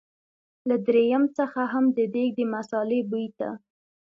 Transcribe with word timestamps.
له 0.67 0.75
دريم 0.87 1.23
څخه 1.37 1.61
هم 1.73 1.85
د 1.97 1.99
دېګ 2.13 2.29
د 2.37 2.39
مثالې 2.53 2.99
بوی 3.09 3.27
ته. 3.37 3.49